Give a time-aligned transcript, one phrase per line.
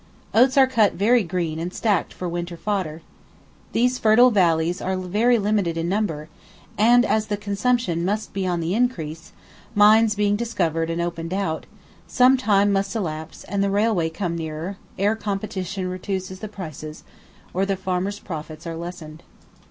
[0.33, 3.03] Oats are cut very green and stacked for winter fodder.
[3.71, 6.27] These fertile valleys are very limited in number,
[6.75, 9.31] and as the consumption must be on the increase,
[9.75, 11.67] mines being discovered and opened out,
[12.07, 17.03] some time must elapse and the railway come nearer, ere competition reduces the prices,
[17.53, 19.21] or the farmer's profits are lessened.